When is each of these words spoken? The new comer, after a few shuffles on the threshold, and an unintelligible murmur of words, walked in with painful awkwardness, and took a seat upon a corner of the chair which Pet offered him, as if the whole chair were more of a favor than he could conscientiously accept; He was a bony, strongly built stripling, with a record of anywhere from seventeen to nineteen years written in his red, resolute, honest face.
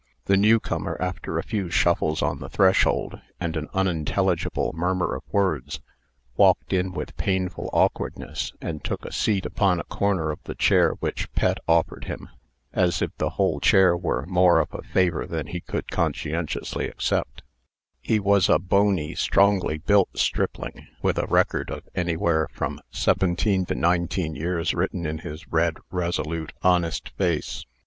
The 0.25 0.35
new 0.35 0.59
comer, 0.59 0.97
after 0.99 1.37
a 1.37 1.43
few 1.43 1.69
shuffles 1.69 2.23
on 2.23 2.39
the 2.39 2.49
threshold, 2.49 3.21
and 3.39 3.55
an 3.55 3.67
unintelligible 3.71 4.73
murmur 4.73 5.13
of 5.13 5.21
words, 5.31 5.79
walked 6.35 6.73
in 6.73 6.91
with 6.91 7.15
painful 7.17 7.69
awkwardness, 7.71 8.51
and 8.59 8.83
took 8.83 9.05
a 9.05 9.11
seat 9.11 9.45
upon 9.45 9.79
a 9.79 9.83
corner 9.83 10.31
of 10.31 10.39
the 10.45 10.55
chair 10.55 10.93
which 11.01 11.31
Pet 11.33 11.59
offered 11.67 12.05
him, 12.05 12.29
as 12.73 13.03
if 13.03 13.15
the 13.19 13.29
whole 13.37 13.59
chair 13.59 13.95
were 13.95 14.25
more 14.25 14.59
of 14.59 14.69
a 14.73 14.81
favor 14.81 15.27
than 15.27 15.45
he 15.45 15.59
could 15.61 15.91
conscientiously 15.91 16.87
accept; 16.87 17.43
He 18.01 18.19
was 18.19 18.49
a 18.49 18.57
bony, 18.57 19.13
strongly 19.13 19.77
built 19.77 20.17
stripling, 20.17 20.87
with 21.03 21.19
a 21.19 21.27
record 21.27 21.69
of 21.69 21.87
anywhere 21.93 22.47
from 22.51 22.79
seventeen 22.89 23.67
to 23.67 23.75
nineteen 23.75 24.35
years 24.35 24.73
written 24.73 25.05
in 25.05 25.19
his 25.19 25.47
red, 25.49 25.77
resolute, 25.91 26.53
honest 26.63 27.09
face. 27.17 27.67